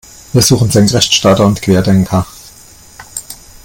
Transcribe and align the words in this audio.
Wir 0.33 0.41
suchen 0.41 0.71
Senkrechtstarter 0.71 1.45
und 1.45 1.61
Querdenker. 1.61 2.25